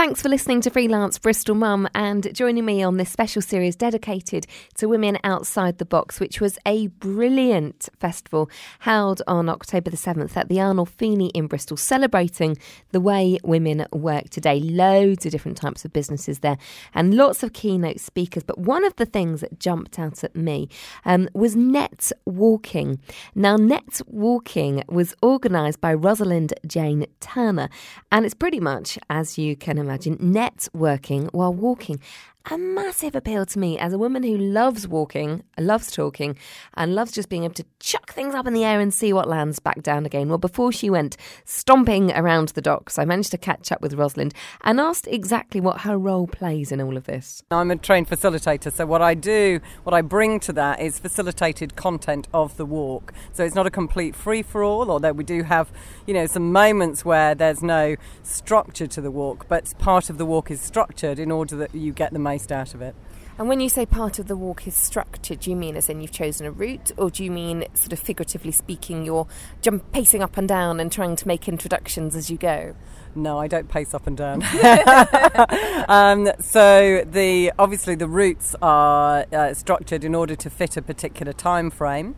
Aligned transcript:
Thanks 0.00 0.22
for 0.22 0.30
listening 0.30 0.62
to 0.62 0.70
Freelance 0.70 1.18
Bristol 1.18 1.54
Mum 1.54 1.86
and 1.94 2.34
joining 2.34 2.64
me 2.64 2.82
on 2.82 2.96
this 2.96 3.10
special 3.10 3.42
series 3.42 3.76
dedicated 3.76 4.46
to 4.78 4.88
women 4.88 5.18
outside 5.24 5.76
the 5.76 5.84
box, 5.84 6.18
which 6.18 6.40
was 6.40 6.58
a 6.64 6.86
brilliant 6.86 7.90
festival 7.98 8.48
held 8.78 9.20
on 9.26 9.50
October 9.50 9.90
the 9.90 9.98
7th 9.98 10.38
at 10.38 10.48
the 10.48 10.54
Arnolfini 10.54 11.30
in 11.34 11.48
Bristol, 11.48 11.76
celebrating 11.76 12.56
the 12.92 13.00
way 13.00 13.38
women 13.44 13.84
work 13.92 14.30
today. 14.30 14.58
Loads 14.58 15.26
of 15.26 15.32
different 15.32 15.58
types 15.58 15.84
of 15.84 15.92
businesses 15.92 16.38
there 16.38 16.56
and 16.94 17.12
lots 17.12 17.42
of 17.42 17.52
keynote 17.52 18.00
speakers. 18.00 18.42
But 18.42 18.56
one 18.56 18.86
of 18.86 18.96
the 18.96 19.04
things 19.04 19.42
that 19.42 19.60
jumped 19.60 19.98
out 19.98 20.24
at 20.24 20.34
me 20.34 20.70
um, 21.04 21.28
was 21.34 21.54
net 21.54 22.10
walking. 22.24 23.00
Now, 23.34 23.56
net 23.56 24.00
walking 24.06 24.82
was 24.88 25.14
organised 25.22 25.82
by 25.82 25.92
Rosalind 25.92 26.54
Jane 26.66 27.04
Turner, 27.20 27.68
and 28.10 28.24
it's 28.24 28.32
pretty 28.32 28.60
much, 28.60 28.98
as 29.10 29.36
you 29.36 29.56
can 29.56 29.76
imagine, 29.76 29.89
networking 30.18 31.28
while 31.32 31.52
walking 31.52 32.00
a 32.46 32.56
massive 32.56 33.14
appeal 33.14 33.44
to 33.46 33.58
me 33.58 33.78
as 33.78 33.92
a 33.92 33.98
woman 33.98 34.22
who 34.22 34.36
loves 34.36 34.88
walking, 34.88 35.42
loves 35.58 35.90
talking, 35.90 36.36
and 36.74 36.94
loves 36.94 37.12
just 37.12 37.28
being 37.28 37.44
able 37.44 37.54
to 37.54 37.66
chuck 37.78 38.12
things 38.12 38.34
up 38.34 38.46
in 38.46 38.54
the 38.54 38.64
air 38.64 38.80
and 38.80 38.94
see 38.94 39.12
what 39.12 39.28
lands 39.28 39.58
back 39.58 39.82
down 39.82 40.06
again. 40.06 40.28
Well, 40.28 40.38
before 40.38 40.72
she 40.72 40.88
went 40.88 41.16
stomping 41.44 42.10
around 42.12 42.48
the 42.48 42.62
docks, 42.62 42.98
I 42.98 43.04
managed 43.04 43.30
to 43.32 43.38
catch 43.38 43.70
up 43.70 43.82
with 43.82 43.94
Rosalind 43.94 44.34
and 44.62 44.80
asked 44.80 45.06
exactly 45.06 45.60
what 45.60 45.82
her 45.82 45.98
role 45.98 46.26
plays 46.26 46.72
in 46.72 46.80
all 46.80 46.96
of 46.96 47.04
this. 47.04 47.42
I'm 47.50 47.70
a 47.70 47.76
trained 47.76 48.08
facilitator, 48.08 48.72
so 48.72 48.86
what 48.86 49.02
I 49.02 49.14
do, 49.14 49.60
what 49.84 49.94
I 49.94 50.00
bring 50.00 50.40
to 50.40 50.52
that 50.54 50.80
is 50.80 50.98
facilitated 50.98 51.76
content 51.76 52.26
of 52.32 52.56
the 52.56 52.66
walk. 52.66 53.12
So 53.32 53.44
it's 53.44 53.54
not 53.54 53.66
a 53.66 53.70
complete 53.70 54.16
free 54.16 54.42
for 54.42 54.62
all, 54.62 54.90
although 54.90 55.12
we 55.12 55.24
do 55.24 55.42
have, 55.42 55.70
you 56.06 56.14
know, 56.14 56.26
some 56.26 56.52
moments 56.52 57.04
where 57.04 57.34
there's 57.34 57.62
no 57.62 57.96
structure 58.22 58.86
to 58.86 59.00
the 59.00 59.10
walk, 59.10 59.46
but 59.48 59.72
part 59.78 60.08
of 60.08 60.18
the 60.18 60.26
walk 60.26 60.50
is 60.50 60.60
structured 60.60 61.18
in 61.18 61.30
order 61.30 61.56
that 61.56 61.74
you 61.74 61.92
get 61.92 62.12
the 62.12 62.18
most 62.30 62.52
out 62.52 62.74
of 62.74 62.80
it. 62.80 62.94
And 63.38 63.48
when 63.48 63.60
you 63.60 63.70
say 63.70 63.86
part 63.86 64.18
of 64.18 64.28
the 64.28 64.36
walk 64.36 64.66
is 64.66 64.74
structured, 64.74 65.40
do 65.40 65.50
you 65.50 65.56
mean 65.56 65.74
as 65.74 65.88
in 65.88 66.00
you've 66.02 66.12
chosen 66.12 66.46
a 66.46 66.50
route, 66.50 66.92
or 66.98 67.10
do 67.10 67.24
you 67.24 67.30
mean 67.30 67.64
sort 67.72 67.92
of 67.92 67.98
figuratively 67.98 68.52
speaking, 68.52 69.04
you're 69.04 69.26
jump 69.62 69.90
pacing 69.92 70.22
up 70.22 70.36
and 70.36 70.46
down 70.46 70.78
and 70.78 70.92
trying 70.92 71.16
to 71.16 71.26
make 71.26 71.48
introductions 71.48 72.14
as 72.14 72.30
you 72.30 72.36
go? 72.36 72.74
No, 73.14 73.38
I 73.38 73.48
don't 73.48 73.68
pace 73.68 73.94
up 73.94 74.06
and 74.06 74.16
down. 74.16 74.42
um, 75.88 76.30
so 76.38 77.02
the 77.10 77.52
obviously 77.58 77.94
the 77.94 78.08
routes 78.08 78.54
are 78.60 79.24
uh, 79.32 79.54
structured 79.54 80.04
in 80.04 80.14
order 80.14 80.36
to 80.36 80.50
fit 80.50 80.76
a 80.76 80.82
particular 80.82 81.32
time 81.32 81.70
frame. 81.70 82.14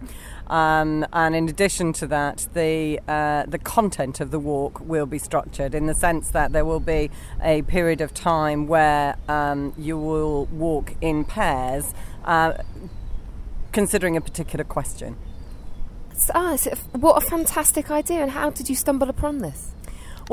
Um, 0.52 1.06
and 1.14 1.34
in 1.34 1.48
addition 1.48 1.94
to 1.94 2.06
that, 2.08 2.46
the 2.52 3.00
uh, 3.08 3.44
the 3.48 3.58
content 3.58 4.20
of 4.20 4.30
the 4.30 4.38
walk 4.38 4.80
will 4.80 5.06
be 5.06 5.18
structured 5.18 5.74
in 5.74 5.86
the 5.86 5.94
sense 5.94 6.28
that 6.32 6.52
there 6.52 6.66
will 6.66 6.78
be 6.78 7.10
a 7.42 7.62
period 7.62 8.02
of 8.02 8.12
time 8.12 8.66
where 8.66 9.16
um, 9.28 9.72
you 9.78 9.96
will 9.96 10.44
walk 10.46 10.94
in 11.00 11.24
pairs, 11.24 11.94
uh, 12.26 12.52
considering 13.72 14.14
a 14.14 14.20
particular 14.20 14.62
question. 14.62 15.16
Ah, 16.34 16.58
what 16.92 17.22
a 17.22 17.26
fantastic 17.26 17.90
idea! 17.90 18.20
And 18.20 18.32
how 18.32 18.50
did 18.50 18.68
you 18.68 18.74
stumble 18.74 19.08
upon 19.08 19.38
this? 19.38 19.71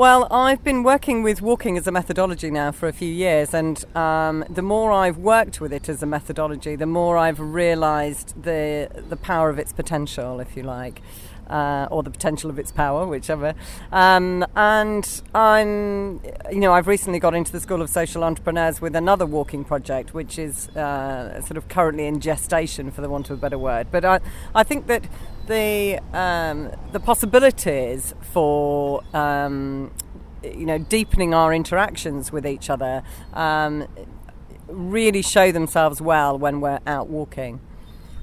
Well, 0.00 0.26
I've 0.30 0.64
been 0.64 0.82
working 0.82 1.22
with 1.22 1.42
walking 1.42 1.76
as 1.76 1.86
a 1.86 1.92
methodology 1.92 2.50
now 2.50 2.72
for 2.72 2.88
a 2.88 2.92
few 2.94 3.12
years, 3.12 3.52
and 3.52 3.84
um, 3.94 4.46
the 4.48 4.62
more 4.62 4.90
I've 4.92 5.18
worked 5.18 5.60
with 5.60 5.74
it 5.74 5.90
as 5.90 6.02
a 6.02 6.06
methodology, 6.06 6.74
the 6.74 6.86
more 6.86 7.18
I've 7.18 7.38
realised 7.38 8.42
the 8.42 8.88
the 9.10 9.16
power 9.16 9.50
of 9.50 9.58
its 9.58 9.74
potential, 9.74 10.40
if 10.40 10.56
you 10.56 10.62
like. 10.62 11.02
Uh, 11.48 11.88
or 11.90 12.04
the 12.04 12.10
potential 12.10 12.48
of 12.48 12.60
its 12.60 12.70
power, 12.70 13.04
whichever. 13.08 13.54
Um, 13.90 14.46
and 14.54 15.22
I'm, 15.34 16.20
you 16.48 16.60
know, 16.60 16.72
I've 16.72 16.86
recently 16.86 17.18
got 17.18 17.34
into 17.34 17.50
the 17.50 17.58
School 17.58 17.82
of 17.82 17.90
Social 17.90 18.22
Entrepreneurs 18.22 18.80
with 18.80 18.94
another 18.94 19.26
walking 19.26 19.64
project, 19.64 20.14
which 20.14 20.38
is 20.38 20.68
uh, 20.76 21.40
sort 21.40 21.56
of 21.56 21.66
currently 21.66 22.06
in 22.06 22.20
gestation, 22.20 22.92
for 22.92 23.00
the 23.00 23.08
want 23.08 23.30
of 23.30 23.38
a 23.38 23.40
better 23.40 23.58
word. 23.58 23.88
But 23.90 24.04
I, 24.04 24.20
I 24.54 24.62
think 24.62 24.86
that 24.86 25.02
the 25.50 26.00
um, 26.14 26.70
the 26.92 27.00
possibilities 27.00 28.14
for 28.22 29.02
um, 29.14 29.92
you 30.42 30.64
know 30.64 30.78
deepening 30.78 31.34
our 31.34 31.52
interactions 31.52 32.32
with 32.32 32.46
each 32.46 32.70
other 32.70 33.02
um, 33.34 33.86
really 34.68 35.22
show 35.22 35.50
themselves 35.52 36.00
well 36.00 36.38
when 36.38 36.60
we're 36.60 36.80
out 36.86 37.08
walking. 37.08 37.60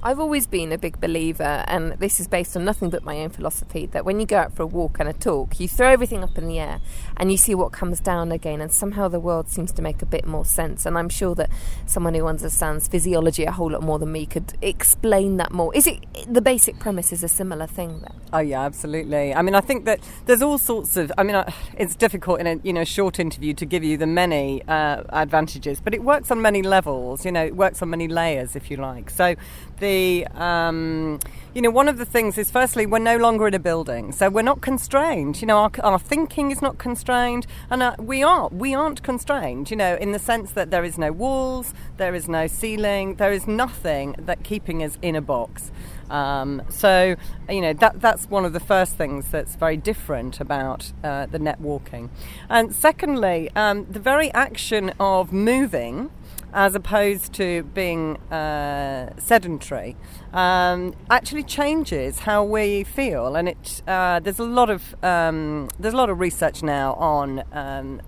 I've 0.00 0.20
always 0.20 0.46
been 0.46 0.70
a 0.70 0.78
big 0.78 1.00
believer, 1.00 1.64
and 1.66 1.94
this 1.94 2.20
is 2.20 2.28
based 2.28 2.56
on 2.56 2.64
nothing 2.64 2.88
but 2.88 3.02
my 3.02 3.16
own 3.18 3.30
philosophy, 3.30 3.86
that 3.86 4.04
when 4.04 4.20
you 4.20 4.26
go 4.26 4.38
out 4.38 4.54
for 4.54 4.62
a 4.62 4.66
walk 4.66 5.00
and 5.00 5.08
a 5.08 5.12
talk, 5.12 5.58
you 5.58 5.66
throw 5.66 5.90
everything 5.90 6.22
up 6.22 6.38
in 6.38 6.46
the 6.46 6.60
air 6.60 6.80
and 7.16 7.32
you 7.32 7.36
see 7.36 7.52
what 7.52 7.72
comes 7.72 7.98
down 7.98 8.30
again, 8.30 8.60
and 8.60 8.70
somehow 8.70 9.08
the 9.08 9.18
world 9.18 9.48
seems 9.48 9.72
to 9.72 9.82
make 9.82 10.00
a 10.00 10.06
bit 10.06 10.24
more 10.24 10.44
sense. 10.44 10.86
And 10.86 10.96
I'm 10.96 11.08
sure 11.08 11.34
that 11.34 11.50
someone 11.86 12.14
who 12.14 12.28
understands 12.28 12.86
physiology 12.86 13.42
a 13.42 13.50
whole 13.50 13.72
lot 13.72 13.82
more 13.82 13.98
than 13.98 14.12
me 14.12 14.24
could 14.24 14.56
explain 14.62 15.36
that 15.38 15.50
more. 15.50 15.74
Is 15.74 15.88
it 15.88 15.98
the 16.32 16.40
basic 16.40 16.78
premise 16.78 17.12
is 17.12 17.24
a 17.24 17.28
similar 17.28 17.66
thing 17.66 17.98
then? 17.98 18.20
Oh 18.32 18.38
yeah, 18.38 18.60
absolutely. 18.60 19.34
I 19.34 19.42
mean, 19.42 19.56
I 19.56 19.60
think 19.60 19.84
that 19.86 19.98
there's 20.26 20.42
all 20.42 20.58
sorts 20.58 20.96
of. 20.96 21.10
I 21.18 21.24
mean, 21.24 21.42
it's 21.76 21.96
difficult 21.96 22.38
in 22.38 22.46
a 22.46 22.60
you 22.62 22.72
know 22.72 22.84
short 22.84 23.18
interview 23.18 23.52
to 23.54 23.66
give 23.66 23.82
you 23.82 23.96
the 23.96 24.06
many 24.06 24.62
uh, 24.68 25.02
advantages, 25.08 25.80
but 25.80 25.92
it 25.92 26.04
works 26.04 26.30
on 26.30 26.40
many 26.40 26.62
levels. 26.62 27.24
You 27.24 27.32
know, 27.32 27.44
it 27.44 27.56
works 27.56 27.82
on 27.82 27.90
many 27.90 28.06
layers, 28.06 28.54
if 28.54 28.70
you 28.70 28.76
like. 28.76 29.10
So 29.10 29.34
the 29.80 29.87
um, 30.34 31.18
you 31.54 31.62
know 31.62 31.70
one 31.70 31.88
of 31.88 31.98
the 31.98 32.04
things 32.04 32.38
is 32.38 32.50
firstly 32.50 32.86
we're 32.86 32.98
no 32.98 33.16
longer 33.16 33.48
in 33.48 33.54
a 33.54 33.58
building 33.58 34.12
so 34.12 34.28
we're 34.28 34.42
not 34.42 34.60
constrained. 34.60 35.40
You 35.40 35.46
know 35.46 35.58
our, 35.58 35.70
our 35.82 35.98
thinking 35.98 36.50
is 36.50 36.60
not 36.62 36.78
constrained 36.78 37.46
and 37.70 37.82
uh, 37.82 37.96
we 37.98 38.22
are 38.22 38.48
we 38.48 38.74
aren't 38.74 39.02
constrained 39.02 39.70
you 39.70 39.76
know 39.76 39.96
in 39.96 40.12
the 40.12 40.18
sense 40.18 40.52
that 40.52 40.70
there 40.70 40.84
is 40.84 40.98
no 40.98 41.10
walls 41.12 41.74
there 41.96 42.14
is 42.14 42.28
no 42.28 42.46
ceiling 42.46 43.16
there 43.16 43.32
is 43.32 43.46
nothing 43.46 44.14
that 44.18 44.42
keeping 44.44 44.82
us 44.82 44.98
in 45.02 45.16
a 45.16 45.20
box. 45.22 45.72
Um, 46.10 46.62
so 46.70 47.16
you 47.48 47.60
know 47.60 47.72
that 47.74 48.00
that's 48.00 48.30
one 48.30 48.44
of 48.44 48.52
the 48.52 48.60
first 48.60 48.96
things 48.96 49.30
that's 49.30 49.56
very 49.56 49.76
different 49.76 50.40
about 50.40 50.92
uh, 51.04 51.26
the 51.26 51.38
net 51.38 51.60
walking 51.60 52.10
and 52.48 52.74
secondly 52.74 53.50
um, 53.54 53.86
the 53.90 54.00
very 54.00 54.32
action 54.32 54.92
of 54.98 55.32
moving 55.32 56.10
as 56.52 56.74
opposed 56.74 57.32
to 57.34 57.62
being 57.74 58.16
uh, 58.32 59.18
sedentary, 59.18 59.96
um, 60.32 60.94
actually 61.10 61.42
changes 61.42 62.20
how 62.20 62.44
we 62.44 62.84
feel. 62.84 63.36
And 63.36 63.48
it 63.48 63.82
uh, 63.86 64.20
there's 64.20 64.38
a 64.38 64.44
lot 64.44 64.70
of 64.70 64.94
um, 65.04 65.68
there's 65.78 65.94
a 65.94 65.96
lot 65.96 66.10
of 66.10 66.20
research 66.20 66.62
now 66.62 66.94
on. 66.94 67.42
Um, 67.52 68.00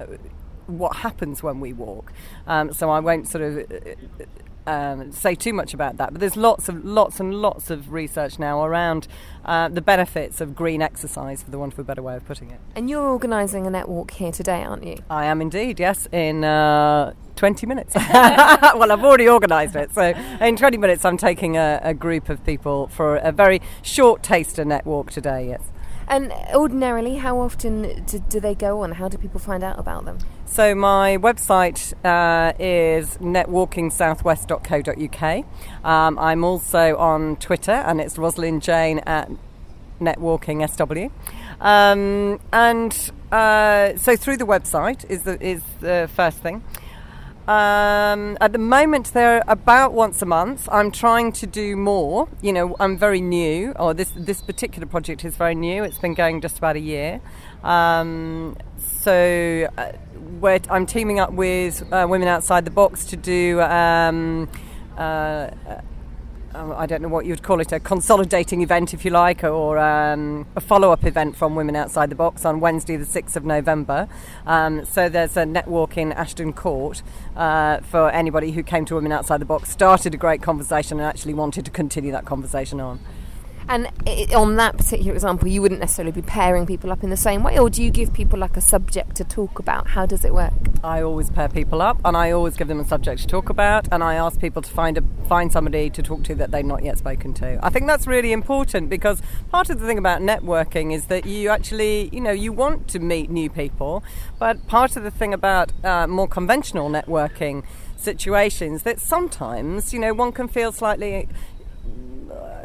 what 0.66 0.96
happens 0.98 1.42
when 1.42 1.58
we 1.58 1.72
walk? 1.72 2.12
Um, 2.46 2.72
so 2.72 2.90
I 2.90 3.00
won't 3.00 3.26
sort 3.26 3.42
of 3.42 3.66
um, 4.66 5.10
say 5.10 5.34
too 5.34 5.52
much 5.52 5.74
about 5.74 5.96
that, 5.96 6.12
but 6.12 6.20
there's 6.20 6.36
lots 6.36 6.68
of 6.68 6.84
lots 6.84 7.18
and 7.20 7.34
lots 7.34 7.70
of 7.70 7.92
research 7.92 8.38
now 8.38 8.62
around 8.62 9.08
uh, 9.44 9.68
the 9.68 9.80
benefits 9.80 10.40
of 10.40 10.54
green 10.54 10.80
exercise, 10.80 11.42
for 11.42 11.50
the 11.50 11.58
want 11.58 11.72
of 11.72 11.78
a 11.78 11.84
better 11.84 12.02
way 12.02 12.16
of 12.16 12.24
putting 12.24 12.50
it. 12.50 12.60
And 12.76 12.88
you're 12.88 13.08
organising 13.08 13.66
a 13.66 13.70
net 13.70 13.88
walk 13.88 14.12
here 14.12 14.32
today, 14.32 14.62
aren't 14.62 14.84
you? 14.84 14.98
I 15.08 15.24
am 15.26 15.40
indeed. 15.40 15.80
Yes, 15.80 16.08
in. 16.12 16.44
Uh, 16.44 17.14
20 17.40 17.66
minutes. 17.66 17.94
well, 17.94 18.92
I've 18.92 19.02
already 19.02 19.26
organised 19.26 19.74
it. 19.74 19.94
So, 19.94 20.12
in 20.42 20.56
20 20.56 20.76
minutes, 20.76 21.06
I'm 21.06 21.16
taking 21.16 21.56
a, 21.56 21.80
a 21.82 21.94
group 21.94 22.28
of 22.28 22.44
people 22.44 22.88
for 22.88 23.16
a 23.16 23.32
very 23.32 23.62
short 23.80 24.22
taster 24.22 24.62
net 24.62 24.84
walk 24.84 25.10
today, 25.10 25.48
yes. 25.48 25.62
And 26.06 26.34
ordinarily, 26.54 27.16
how 27.16 27.38
often 27.38 28.04
do, 28.04 28.18
do, 28.18 28.40
they 28.40 28.54
go 28.54 28.82
on? 28.82 28.92
How 28.92 29.08
do 29.08 29.16
people 29.16 29.40
find 29.40 29.64
out 29.64 29.78
about 29.78 30.04
them? 30.04 30.18
So 30.44 30.74
my 30.74 31.16
website 31.16 31.94
uh, 32.04 32.52
is 32.58 33.16
netwalkingsouthwest.co.uk. 33.18 35.44
Um, 35.82 36.18
I'm 36.18 36.44
also 36.44 36.98
on 36.98 37.36
Twitter, 37.36 37.72
and 37.72 38.02
it's 38.02 38.18
Rosalind 38.18 38.60
Jane 38.60 38.98
at 39.06 39.30
netwalkingsw. 39.98 41.10
Um, 41.60 42.38
and 42.52 43.12
uh, 43.32 43.96
so 43.96 44.14
through 44.16 44.36
the 44.36 44.46
website 44.46 45.08
is 45.08 45.22
the 45.22 45.42
is 45.42 45.62
the 45.80 46.10
first 46.14 46.36
thing. 46.38 46.62
Um, 47.50 48.38
at 48.40 48.52
the 48.52 48.58
moment, 48.58 49.12
they're 49.12 49.42
about 49.48 49.92
once 49.92 50.22
a 50.22 50.26
month. 50.26 50.68
I'm 50.70 50.92
trying 50.92 51.32
to 51.32 51.48
do 51.48 51.74
more. 51.74 52.28
You 52.40 52.52
know, 52.52 52.76
I'm 52.78 52.96
very 52.96 53.20
new, 53.20 53.72
or 53.72 53.92
this 53.92 54.12
this 54.14 54.40
particular 54.40 54.86
project 54.86 55.24
is 55.24 55.36
very 55.36 55.56
new. 55.56 55.82
It's 55.82 55.98
been 55.98 56.14
going 56.14 56.40
just 56.42 56.58
about 56.58 56.76
a 56.76 56.80
year. 56.80 57.20
Um, 57.64 58.56
so, 58.78 59.68
uh, 59.76 59.90
I'm 60.70 60.86
teaming 60.86 61.18
up 61.18 61.32
with 61.32 61.92
uh, 61.92 62.06
Women 62.08 62.28
Outside 62.28 62.64
the 62.64 62.70
Box 62.70 63.04
to 63.06 63.16
do. 63.16 63.60
Um, 63.62 64.48
uh, 64.96 65.50
I 66.52 66.86
don't 66.86 67.00
know 67.00 67.08
what 67.08 67.26
you'd 67.26 67.44
call 67.44 67.60
it, 67.60 67.70
a 67.70 67.78
consolidating 67.78 68.60
event, 68.60 68.92
if 68.92 69.04
you 69.04 69.12
like, 69.12 69.44
or 69.44 69.78
um, 69.78 70.46
a 70.56 70.60
follow 70.60 70.90
up 70.90 71.04
event 71.04 71.36
from 71.36 71.54
Women 71.54 71.76
Outside 71.76 72.10
the 72.10 72.16
Box 72.16 72.44
on 72.44 72.58
Wednesday, 72.58 72.96
the 72.96 73.04
6th 73.04 73.36
of 73.36 73.44
November. 73.44 74.08
Um, 74.46 74.84
so 74.84 75.08
there's 75.08 75.36
a 75.36 75.44
netwalk 75.44 75.96
in 75.96 76.12
Ashton 76.12 76.52
Court 76.52 77.02
uh, 77.36 77.78
for 77.80 78.10
anybody 78.10 78.50
who 78.50 78.64
came 78.64 78.84
to 78.86 78.96
Women 78.96 79.12
Outside 79.12 79.40
the 79.40 79.44
Box, 79.44 79.70
started 79.70 80.12
a 80.12 80.16
great 80.16 80.42
conversation, 80.42 80.98
and 80.98 81.06
actually 81.06 81.34
wanted 81.34 81.64
to 81.66 81.70
continue 81.70 82.10
that 82.10 82.24
conversation 82.24 82.80
on. 82.80 82.98
And 83.68 83.88
on 84.34 84.56
that 84.56 84.76
particular 84.76 85.12
example, 85.12 85.48
you 85.48 85.62
wouldn't 85.62 85.80
necessarily 85.80 86.12
be 86.12 86.22
pairing 86.22 86.66
people 86.66 86.90
up 86.90 87.04
in 87.04 87.10
the 87.10 87.16
same 87.16 87.42
way, 87.42 87.58
or 87.58 87.70
do 87.70 87.82
you 87.82 87.90
give 87.90 88.12
people 88.12 88.38
like 88.38 88.56
a 88.56 88.60
subject 88.60 89.14
to 89.16 89.24
talk 89.24 89.58
about? 89.58 89.88
How 89.88 90.06
does 90.06 90.24
it 90.24 90.34
work? 90.34 90.52
I 90.82 91.02
always 91.02 91.30
pair 91.30 91.48
people 91.48 91.82
up, 91.82 92.00
and 92.04 92.16
I 92.16 92.30
always 92.30 92.56
give 92.56 92.68
them 92.68 92.80
a 92.80 92.84
subject 92.84 93.20
to 93.22 93.26
talk 93.26 93.50
about, 93.50 93.86
and 93.92 94.02
I 94.02 94.14
ask 94.14 94.40
people 94.40 94.62
to 94.62 94.70
find 94.70 94.98
a 94.98 95.04
find 95.28 95.52
somebody 95.52 95.90
to 95.90 96.02
talk 96.02 96.24
to 96.24 96.34
that 96.34 96.50
they've 96.50 96.64
not 96.64 96.82
yet 96.82 96.98
spoken 96.98 97.32
to. 97.34 97.60
I 97.62 97.70
think 97.70 97.86
that's 97.86 98.06
really 98.06 98.32
important 98.32 98.90
because 98.90 99.22
part 99.50 99.70
of 99.70 99.78
the 99.78 99.86
thing 99.86 99.98
about 99.98 100.20
networking 100.20 100.92
is 100.92 101.06
that 101.06 101.24
you 101.26 101.50
actually, 101.50 102.08
you 102.12 102.20
know, 102.20 102.32
you 102.32 102.52
want 102.52 102.88
to 102.88 102.98
meet 102.98 103.30
new 103.30 103.48
people, 103.48 104.02
but 104.38 104.66
part 104.66 104.96
of 104.96 105.04
the 105.04 105.10
thing 105.10 105.32
about 105.32 105.72
uh, 105.84 106.06
more 106.06 106.26
conventional 106.26 106.88
networking 106.88 107.62
situations 107.96 108.82
that 108.82 108.98
sometimes, 108.98 109.92
you 109.92 109.98
know, 109.98 110.14
one 110.14 110.32
can 110.32 110.48
feel 110.48 110.72
slightly 110.72 111.28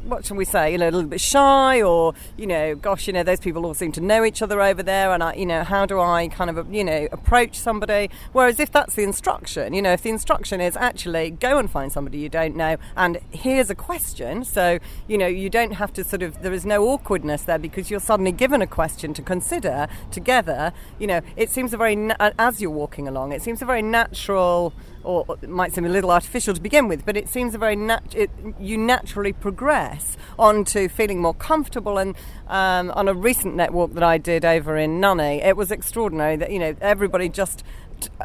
what 0.06 0.26
shall 0.26 0.38
we 0.38 0.46
say, 0.46 0.72
you 0.72 0.78
know, 0.78 0.90
a 0.90 0.92
little 0.92 1.10
bit 1.10 1.22
shy, 1.22 1.82
or 1.82 2.14
you 2.38 2.48
know, 2.48 2.76
gosh, 2.76 3.08
you 3.08 3.14
know, 3.14 3.24
those 3.24 3.40
people 3.40 3.66
all 3.66 3.74
seem 3.74 3.92
to 3.94 4.02
know 4.02 4.24
each 4.24 4.42
other 4.42 4.62
over 4.62 4.84
there, 4.84 5.12
and 5.12 5.24
I, 5.24 5.34
you 5.34 5.46
know, 5.46 5.64
how 5.64 5.86
do 5.86 6.00
I 6.00 6.28
kind 6.28 6.50
of, 6.50 6.74
you 6.74 6.84
know, 6.84 7.08
approach 7.12 7.56
somebody? 7.56 8.10
Whereas 8.32 8.60
if 8.60 8.72
that's 8.72 8.96
the 8.96 9.04
instruction, 9.04 9.74
you 9.74 9.82
know, 9.82 9.94
if 9.94 10.02
the 10.02 10.10
instruction 10.10 10.62
is 10.62 10.78
actually 10.78 11.32
go 11.32 11.58
and 11.58 11.70
find 11.70 11.92
somebody 11.92 12.20
you 12.20 12.30
don't 12.30 12.56
know, 12.56 12.78
and 12.96 13.20
here's 13.32 13.70
a 13.70 13.76
question, 13.76 14.44
so 14.44 14.80
you 15.08 15.18
know, 15.18 15.28
you 15.28 15.50
don't 15.50 15.74
have 15.74 15.92
to 15.94 16.04
sort 16.04 16.22
of, 16.22 16.42
there 16.42 16.54
is 16.54 16.66
no 16.66 16.86
awkwardness 16.86 17.44
there 17.44 17.60
because 17.60 17.90
you're 17.90 18.00
suddenly 18.00 18.32
given 18.32 18.62
a 18.62 18.68
question 18.68 19.14
to 19.14 19.22
consider 19.22 19.88
together. 20.12 20.72
You 21.00 21.08
know, 21.08 21.22
it 21.36 21.50
seems 21.50 21.74
a 21.74 21.78
very, 21.78 22.12
as 22.20 22.62
you're 22.62 22.72
walking 22.72 23.08
along, 23.08 23.32
it 23.32 23.42
seems 23.42 23.62
a 23.62 23.66
very 23.66 23.82
natural 23.82 24.74
or 25.06 25.26
it 25.42 25.50
might 25.50 25.74
seem 25.74 25.86
a 25.86 25.90
little 25.90 26.12
artificial 26.12 26.54
to 26.54 26.62
begin 26.62 26.88
with, 26.88 27.06
but 27.06 27.16
it 27.16 27.30
seems 27.30 27.56
a 27.56 27.58
very 27.58 27.76
nat- 27.76 28.14
it, 28.16 28.30
you 28.60 28.78
naturally 28.78 29.32
progress 29.32 30.18
onto 30.38 30.90
feeling 30.90 31.22
more 31.22 31.34
comfortable. 31.34 31.98
And 31.98 32.16
um, 32.48 32.92
on 32.92 33.08
a 33.08 33.14
recent 33.14 33.56
netwalk 33.56 33.94
that 33.94 34.04
I 34.04 34.18
did 34.18 34.44
over 34.44 34.76
in 34.76 35.00
Nunney, 35.00 35.46
it 35.46 35.56
was 35.56 35.72
extraordinary 35.72 36.36
that 36.38 36.52
you 36.52 36.60
know 36.60 36.76
everybody 36.82 37.30
just 37.30 37.64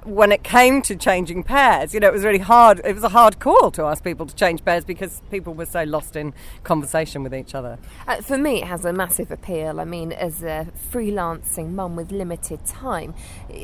when 0.05 0.33
it 0.33 0.43
came 0.43 0.83
to 0.83 0.97
changing 0.97 1.43
pairs, 1.43 1.95
you 1.95 2.01
know, 2.01 2.09
it 2.09 2.13
was 2.13 2.25
really 2.25 2.39
hard. 2.39 2.81
It 2.85 2.95
was 2.95 3.05
a 3.05 3.09
hard 3.09 3.39
call 3.39 3.71
to 3.73 3.85
ask 3.85 4.03
people 4.03 4.27
to 4.27 4.35
change 4.35 4.65
pairs 4.65 4.85
because 4.85 5.23
people 5.31 5.55
were 5.55 5.67
so 5.67 5.85
lost 5.85 6.17
in 6.17 6.33
conversation 6.65 7.23
with 7.23 7.35
each 7.35 7.55
other. 7.55 7.79
Uh, 8.07 8.17
for 8.17 8.39
me, 8.39 8.63
it 8.63 8.67
has 8.67 8.85
a 8.85 8.93
massive 8.93 9.31
appeal. 9.31 9.81
I 9.81 9.85
mean, 9.85 10.13
as 10.13 10.43
a 10.43 10.69
freelancing 10.93 11.73
mum 11.73 11.97
with 11.97 12.13
limited 12.13 12.65
time, 12.67 13.15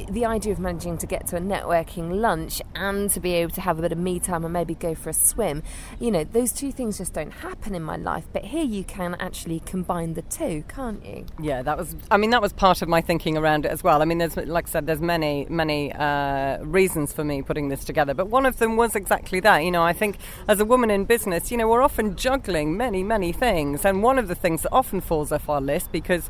the 0.09 0.25
idea 0.25 0.53
of 0.53 0.59
managing 0.59 0.99
to 0.99 1.07
get 1.07 1.27
to 1.29 1.37
a 1.37 1.41
networking 1.41 2.21
lunch 2.21 2.63
and 2.75 3.11
to 3.11 3.21
be 3.21 3.33
able 3.35 3.53
to 3.53 3.61
have 3.61 3.79
a 3.79 3.83
bit 3.83 3.93
of 3.93 3.99
me 3.99 4.19
time 4.19 4.45
and 4.45 4.53
maybe 4.53 4.75
go 4.75 4.95
for 4.95 5.11
a 5.11 5.15
swim, 5.15 5.63
you 5.99 6.11
know, 6.11 6.25
those 6.25 6.53
two 6.53 6.73
things 6.73 6.99
just 6.99 7.13
don't 7.13 7.33
happen 7.33 7.75
in 7.75 7.83
my 7.83 7.97
life. 7.97 8.27
But 8.33 8.47
here 8.47 8.65
you 8.65 8.85
can 8.85 9.15
actually 9.19 9.61
combine 9.61 10.15
the 10.15 10.23
two, 10.23 10.65
can't 10.69 11.05
you? 11.05 11.27
Yeah, 11.41 11.63
that 11.63 11.77
was. 11.77 11.97
I 12.11 12.17
mean, 12.17 12.31
that 12.31 12.43
was 12.43 12.53
part 12.53 12.83
of 12.83 12.89
my 12.89 13.01
thinking 13.01 13.37
around 13.37 13.65
it 13.67 13.71
as 13.71 13.83
well. 13.83 14.03
I 14.03 14.05
mean, 14.05 14.19
there's 14.19 14.37
like 14.37 14.69
I 14.69 14.71
said, 14.71 14.87
there's 14.87 15.01
many, 15.01 15.47
many 15.49 15.93
uh, 15.93 15.99
reasons 16.63 17.13
for 17.13 17.25
me 17.25 17.43
putting 17.43 17.69
this 17.69 17.85
together. 17.85 18.15
But 18.15 18.29
one 18.29 18.47
of 18.47 18.59
them 18.59 18.77
was 18.77 18.95
exactly 18.95 19.41
that. 19.41 19.59
You 19.65 19.71
know, 19.71 19.83
I 19.83 19.93
think 19.93 20.19
as 20.49 20.61
a 20.61 20.65
woman 20.65 20.91
in 20.91 21.05
business, 21.05 21.51
you 21.51 21.57
know, 21.57 21.69
we're 21.69 21.83
often 21.83 22.17
juggling 22.17 22.77
many, 22.77 23.03
many 23.03 23.33
things. 23.33 23.85
And 23.85 24.03
one 24.03 24.19
of 24.19 24.29
the 24.29 24.35
things 24.35 24.63
that 24.63 24.73
often 24.73 25.01
falls 25.01 25.33
off 25.33 25.49
our 25.49 25.61
list 25.61 25.93
because 25.93 26.29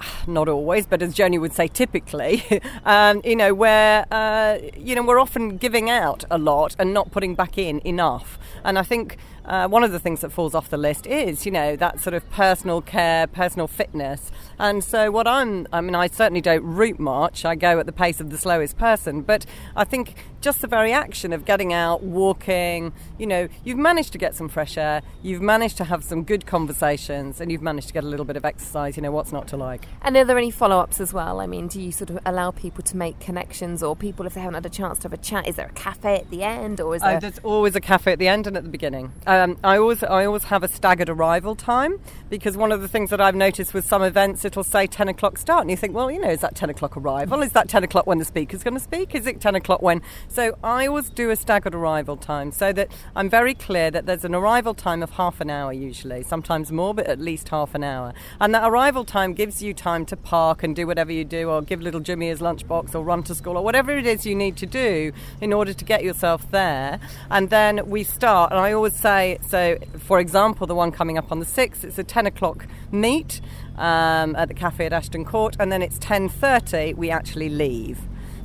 not 0.26 0.48
always, 0.48 0.86
but 0.86 1.02
as 1.02 1.14
Joni 1.14 1.40
would 1.40 1.52
say, 1.52 1.68
typically, 1.68 2.42
um, 2.84 3.20
you 3.24 3.36
know, 3.36 3.54
where, 3.54 4.06
uh, 4.10 4.58
you 4.76 4.94
know, 4.94 5.02
we're 5.02 5.20
often 5.20 5.56
giving 5.56 5.90
out 5.90 6.24
a 6.30 6.38
lot 6.38 6.74
and 6.78 6.92
not 6.92 7.10
putting 7.10 7.34
back 7.34 7.58
in 7.58 7.80
enough. 7.84 8.38
And 8.64 8.78
I 8.78 8.82
think 8.82 9.16
uh, 9.44 9.68
one 9.68 9.82
of 9.82 9.92
the 9.92 9.98
things 9.98 10.20
that 10.20 10.30
falls 10.30 10.54
off 10.54 10.70
the 10.70 10.76
list 10.76 11.06
is, 11.06 11.46
you 11.46 11.52
know, 11.52 11.76
that 11.76 12.00
sort 12.00 12.14
of 12.14 12.28
personal 12.30 12.80
care, 12.80 13.26
personal 13.26 13.66
fitness. 13.66 14.30
And 14.58 14.84
so, 14.84 15.10
what 15.10 15.26
I'm, 15.26 15.66
I 15.72 15.80
mean, 15.80 15.94
I 15.94 16.08
certainly 16.08 16.40
don't 16.40 16.62
route 16.62 16.98
march, 16.98 17.44
I 17.44 17.54
go 17.54 17.78
at 17.78 17.86
the 17.86 17.92
pace 17.92 18.20
of 18.20 18.30
the 18.30 18.38
slowest 18.38 18.76
person, 18.76 19.22
but 19.22 19.46
I 19.74 19.84
think 19.84 20.14
just 20.40 20.60
the 20.60 20.66
very 20.66 20.92
action 20.92 21.32
of 21.32 21.44
getting 21.44 21.72
out, 21.72 22.02
walking, 22.02 22.92
you 23.18 23.26
know, 23.26 23.48
you've 23.64 23.78
managed 23.78 24.12
to 24.12 24.18
get 24.18 24.34
some 24.34 24.48
fresh 24.48 24.78
air, 24.78 25.02
you've 25.22 25.42
managed 25.42 25.76
to 25.78 25.84
have 25.84 26.02
some 26.02 26.24
good 26.24 26.46
conversations, 26.46 27.40
and 27.40 27.52
you've 27.52 27.62
managed 27.62 27.88
to 27.88 27.94
get 27.94 28.04
a 28.04 28.06
little 28.06 28.24
bit 28.24 28.36
of 28.36 28.44
exercise, 28.44 28.96
you 28.96 29.02
know, 29.02 29.12
what's 29.12 29.32
not 29.32 29.48
to 29.48 29.56
like. 29.56 29.86
And 30.02 30.16
are 30.16 30.24
there 30.24 30.38
any 30.38 30.50
follow 30.50 30.78
ups 30.78 31.00
as 31.00 31.12
well? 31.12 31.40
I 31.40 31.46
mean, 31.46 31.68
do 31.68 31.80
you 31.80 31.92
sort 31.92 32.10
of 32.10 32.18
allow 32.24 32.50
people 32.50 32.82
to 32.84 32.96
make 32.96 33.20
connections, 33.20 33.82
or 33.82 33.94
people, 33.94 34.26
if 34.26 34.34
they 34.34 34.40
haven't 34.40 34.54
had 34.54 34.66
a 34.66 34.70
chance 34.70 34.98
to 34.98 35.04
have 35.04 35.12
a 35.12 35.18
chat, 35.18 35.46
is 35.46 35.56
there 35.56 35.66
a 35.66 35.72
cafe 35.72 36.16
at 36.16 36.30
the 36.30 36.42
end, 36.42 36.80
or 36.80 36.94
is 36.94 37.02
oh, 37.02 37.06
there. 37.06 37.16
Oh, 37.16 37.20
there's 37.20 37.38
always 37.40 37.76
a 37.76 37.80
cafe 37.80 38.12
at 38.12 38.18
the 38.18 38.28
end 38.28 38.46
and 38.46 38.56
at 38.56 38.64
the 38.64 38.70
beginning. 38.70 39.12
Um, 39.26 39.58
I 39.62 39.76
always 39.78 40.02
I 40.02 40.24
always 40.24 40.44
have 40.44 40.62
a 40.62 40.68
staggered 40.68 41.08
arrival 41.08 41.54
time 41.54 42.00
because 42.28 42.56
one 42.56 42.72
of 42.72 42.80
the 42.80 42.88
things 42.88 43.10
that 43.10 43.20
I've 43.20 43.34
noticed 43.34 43.74
with 43.74 43.84
some 43.84 44.02
events 44.02 44.44
it'll 44.44 44.64
say 44.64 44.86
ten 44.86 45.08
o'clock 45.08 45.38
start 45.38 45.62
and 45.62 45.70
you 45.70 45.76
think 45.76 45.94
well 45.94 46.10
you 46.10 46.20
know 46.20 46.30
is 46.30 46.40
that 46.40 46.54
ten 46.54 46.70
o'clock 46.70 46.96
arrival 46.96 47.42
is 47.42 47.52
that 47.52 47.68
ten 47.68 47.84
o'clock 47.84 48.06
when 48.06 48.18
the 48.18 48.24
speaker's 48.24 48.62
going 48.62 48.74
to 48.74 48.80
speak 48.80 49.14
is 49.14 49.26
it 49.26 49.40
ten 49.40 49.54
o'clock 49.54 49.82
when 49.82 50.02
so 50.30 50.56
I 50.62 50.86
always 50.86 51.10
do 51.10 51.30
a 51.30 51.36
staggered 51.36 51.74
arrival 51.74 52.16
time 52.16 52.52
so 52.52 52.72
that 52.72 52.90
I'm 53.14 53.28
very 53.28 53.54
clear 53.54 53.90
that 53.90 54.06
there's 54.06 54.24
an 54.24 54.34
arrival 54.34 54.74
time 54.74 55.02
of 55.02 55.10
half 55.10 55.40
an 55.40 55.50
hour 55.50 55.72
usually 55.72 56.22
sometimes 56.22 56.72
more 56.72 56.94
but 56.94 57.06
at 57.06 57.18
least 57.18 57.50
half 57.50 57.74
an 57.74 57.84
hour 57.84 58.14
and 58.40 58.54
that 58.54 58.68
arrival 58.68 59.04
time 59.04 59.34
gives 59.34 59.62
you 59.62 59.74
time 59.74 60.06
to 60.06 60.16
park 60.16 60.62
and 60.62 60.74
do 60.74 60.86
whatever 60.86 61.12
you 61.12 61.24
do 61.24 61.50
or 61.50 61.62
give 61.62 61.80
little 61.82 62.00
Jimmy 62.00 62.28
his 62.28 62.40
lunchbox 62.40 62.94
or 62.94 63.02
run 63.02 63.22
to 63.24 63.34
school 63.34 63.56
or 63.56 63.64
whatever 63.64 63.96
it 63.96 64.06
is 64.06 64.24
you 64.24 64.34
need 64.34 64.56
to 64.56 64.66
do 64.66 65.12
in 65.40 65.52
order 65.52 65.72
to 65.72 65.84
get 65.84 66.02
yourself 66.02 66.50
there 66.50 67.00
and 67.30 67.50
then 67.50 67.88
we 67.88 68.02
start 68.02 68.52
and 68.52 68.60
I 68.60 68.72
always 68.72 68.94
say 68.94 69.38
so 69.46 69.78
for 69.98 70.18
example, 70.18 70.66
the 70.66 70.74
one 70.74 70.92
coming 70.92 71.18
up 71.18 71.30
on 71.30 71.38
the 71.38 71.46
6th, 71.46 71.84
it's 71.84 71.98
a 71.98 72.04
10 72.04 72.26
o'clock 72.26 72.66
meet 72.90 73.40
um, 73.76 74.34
at 74.36 74.48
the 74.48 74.54
cafe 74.54 74.86
at 74.86 74.92
Ashton 74.92 75.24
Court, 75.24 75.56
and 75.58 75.70
then 75.70 75.82
it's 75.82 75.98
10.30 75.98 76.96
we 76.96 77.10
actually 77.10 77.48
leave. 77.48 78.00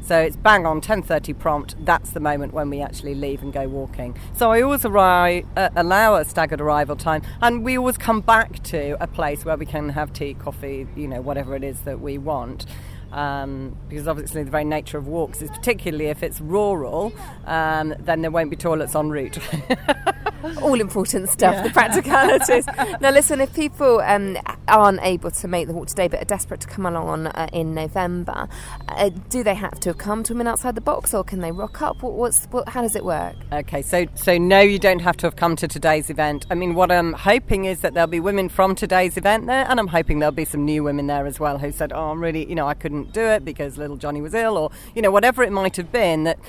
So 0.06 0.20
it's 0.20 0.36
bang 0.36 0.68
on 0.68 0.82
10:30 0.82 1.34
prompt. 1.34 1.84
That's 1.84 2.12
the 2.12 2.20
moment 2.20 2.54
when 2.54 2.70
we 2.70 2.80
actually 2.80 3.16
leave 3.16 3.42
and 3.42 3.52
go 3.52 3.68
walking. 3.68 4.16
So 4.36 4.52
I 4.52 4.62
always 4.62 4.86
arrive, 4.86 5.46
uh, 5.58 5.70
allow 5.76 6.14
a 6.14 6.24
staggered 6.24 6.62
arrival 6.62 6.96
time, 6.96 7.24
and 7.42 7.64
we 7.64 7.76
always 7.76 7.98
come 7.98 8.22
back 8.22 8.62
to 8.66 8.98
a 9.02 9.08
place 9.08 9.44
where 9.46 9.58
we 9.58 9.66
can 9.66 9.90
have 9.90 10.14
tea, 10.14 10.36
coffee, 10.36 10.88
you 10.96 11.08
know, 11.08 11.22
whatever 11.22 11.56
it 11.56 11.64
is 11.64 11.82
that 11.82 12.02
we 12.02 12.20
want. 12.20 12.68
Um, 13.12 13.78
because 13.90 14.08
obviously 14.08 14.44
the 14.44 14.52
very 14.52 14.66
nature 14.66 15.00
of 15.00 15.08
walks 15.08 15.42
is 15.42 15.50
particularly 15.50 16.08
if 16.08 16.22
it's 16.22 16.40
rural, 16.40 17.12
um, 17.46 17.96
then 17.98 18.22
there 18.22 18.32
won't 18.32 18.52
be 18.52 18.58
toilets 18.58 18.96
en 18.96 19.10
route. 19.10 19.40
all 20.62 20.80
important 20.80 21.30
stuff, 21.30 21.56
yeah. 21.56 21.64
the 21.64 21.70
practicalities. 21.70 22.68
now, 23.02 23.12
listen, 23.12 23.42
if 23.42 23.54
people 23.54 24.00
um, 24.02 24.38
aren't 24.68 25.02
able 25.02 25.32
to 25.32 25.48
make 25.48 25.68
the 25.68 25.74
walk 25.74 25.88
today 25.88 26.08
but 26.08 26.22
are 26.22 26.26
desperate 26.26 26.62
to 26.62 26.68
come 26.68 26.86
along 26.86 27.28
uh, 27.28 27.48
in 27.54 27.74
November, 27.74 28.48
uh, 28.90 29.10
do 29.30 29.44
they 29.44 29.56
have 29.56 29.80
to 29.82 29.90
have 29.90 29.98
come 29.98 30.24
to 30.24 30.34
Women 30.34 30.48
Outside 30.48 30.76
the 30.76 30.82
Box 30.82 31.14
or 31.14 31.24
can 31.24 31.40
they 31.40 31.52
rock 31.52 31.82
up? 31.82 32.02
What, 32.02 32.14
what's, 32.14 32.46
what, 32.46 32.70
how 32.70 32.82
does 32.82 32.96
it 32.96 33.04
work? 33.04 33.36
Okay, 33.52 33.82
so, 33.82 34.06
so 34.16 34.38
no, 34.38 34.60
you 34.60 34.80
don't 34.80 35.00
have 35.00 35.18
to 35.18 35.28
have 35.28 35.36
come 35.36 35.56
to 35.58 35.68
today's 35.68 36.10
event. 36.10 36.46
I 36.50 36.56
mean, 36.56 36.76
what 36.76 36.92
I'm 36.92 37.14
hoping 37.14 37.66
is 37.66 37.82
that 37.82 37.94
there'll 37.94 38.08
be 38.08 38.20
women 38.20 38.50
from 38.50 38.76
today's 38.76 39.18
event 39.18 39.48
there, 39.48 39.66
and 39.70 39.80
I'm 39.80 39.88
hoping 39.88 40.20
there'll 40.20 40.34
be 40.34 40.46
some 40.46 40.66
new 40.66 40.84
women 40.84 41.08
there 41.08 41.26
as 41.26 41.40
well 41.40 41.58
who 41.58 41.72
said, 41.72 41.92
oh, 41.94 42.12
I'm 42.12 42.22
really, 42.22 42.48
you 42.48 42.56
know, 42.56 42.68
I 42.68 42.74
couldn't 42.74 43.14
do 43.14 43.22
it 43.22 43.44
because 43.44 43.78
little 43.78 43.98
Johnny 43.98 44.22
was 44.22 44.34
ill, 44.34 44.58
or, 44.58 44.72
you 44.94 45.02
know, 45.02 45.12
whatever 45.12 45.44
it 45.44 45.52
might 45.52 45.78
have 45.78 45.92
been 45.92 46.26
that 46.26 46.40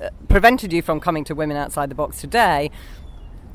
uh, 0.00 0.10
prevented 0.28 0.72
you 0.72 0.82
from 0.82 1.00
coming 1.00 1.24
to 1.24 1.34
Women 1.34 1.56
Outside 1.56 1.90
the 1.90 1.94
Box 1.94 2.20
today 2.20 2.70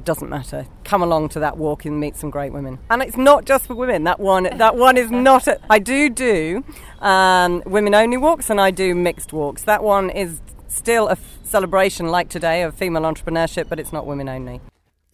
doesn't 0.04 0.30
matter. 0.30 0.68
Come 0.84 1.02
along 1.02 1.30
to 1.30 1.40
that 1.40 1.58
walk 1.58 1.86
and 1.86 2.00
meet 2.00 2.16
some 2.16 2.30
great 2.30 2.54
women. 2.54 2.80
And 2.90 3.02
it's 3.02 3.18
not 3.18 3.46
just 3.46 3.68
for 3.68 3.76
women. 3.76 4.04
That 4.04 4.20
one, 4.20 4.44
that 4.58 4.76
one 4.76 4.98
is 4.98 5.12
not. 5.12 5.48
A, 5.48 5.60
I 5.70 5.80
do 5.80 6.10
do 6.10 6.64
um, 7.00 7.64
women 7.66 7.94
only 7.94 8.18
walks 8.18 8.50
and 8.50 8.60
I 8.60 8.72
do 8.72 8.96
mixed 8.96 9.34
walks. 9.34 9.64
That 9.64 9.84
one 9.84 10.10
is 10.10 10.42
still 10.68 11.08
a 11.08 11.14
f- 11.14 11.40
celebration 11.44 12.08
like 12.08 12.30
today 12.30 12.62
of 12.64 12.76
female 12.76 13.04
entrepreneurship, 13.04 13.70
but 13.70 13.80
it's 13.80 13.94
not 13.94 14.06
women 14.06 14.30
only. 14.30 14.62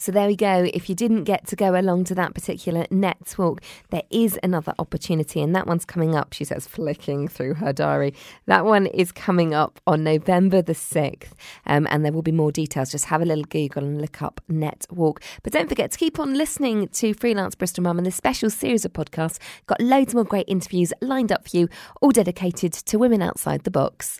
So 0.03 0.11
there 0.11 0.27
we 0.27 0.35
go. 0.35 0.69
If 0.73 0.89
you 0.89 0.95
didn't 0.95 1.23
get 1.23 1.47
to 1.47 1.55
go 1.55 1.79
along 1.79 2.03
to 2.05 2.15
that 2.15 2.33
particular 2.33 2.85
net 2.91 3.35
walk, 3.37 3.61
there 3.89 4.01
is 4.09 4.37
another 4.43 4.73
opportunity, 4.77 5.41
and 5.41 5.55
that 5.55 5.65
one's 5.65 5.85
coming 5.85 6.13
up. 6.13 6.33
She 6.33 6.43
says, 6.43 6.67
flicking 6.67 7.29
through 7.29 7.53
her 7.53 7.71
diary. 7.71 8.13
That 8.45 8.65
one 8.65 8.87
is 8.87 9.13
coming 9.13 9.53
up 9.53 9.79
on 9.87 10.03
November 10.03 10.61
the 10.61 10.73
6th, 10.73 11.31
um, 11.65 11.87
and 11.89 12.03
there 12.03 12.11
will 12.11 12.21
be 12.21 12.33
more 12.33 12.51
details. 12.51 12.91
Just 12.91 13.05
have 13.05 13.21
a 13.21 13.25
little 13.25 13.45
Google 13.45 13.85
and 13.85 14.01
look 14.01 14.21
up 14.21 14.41
Net 14.49 14.85
Walk. 14.91 15.23
But 15.41 15.53
don't 15.53 15.69
forget 15.69 15.89
to 15.91 15.97
keep 15.97 16.19
on 16.19 16.33
listening 16.33 16.89
to 16.89 17.13
Freelance 17.13 17.55
Bristol 17.55 17.85
Mum 17.85 17.97
and 17.97 18.05
this 18.05 18.17
special 18.17 18.49
series 18.49 18.83
of 18.83 18.91
podcasts. 18.91 19.39
Got 19.67 19.79
loads 19.79 20.13
more 20.13 20.25
great 20.25 20.49
interviews 20.49 20.91
lined 20.99 21.31
up 21.31 21.47
for 21.47 21.55
you, 21.55 21.69
all 22.01 22.11
dedicated 22.11 22.73
to 22.73 22.99
women 22.99 23.21
outside 23.21 23.63
the 23.63 23.71
box. 23.71 24.11